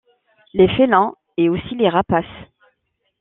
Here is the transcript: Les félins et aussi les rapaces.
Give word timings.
Les 0.55 0.67
félins 0.67 1.13
et 1.37 1.47
aussi 1.47 1.75
les 1.75 1.87
rapaces. 1.87 2.25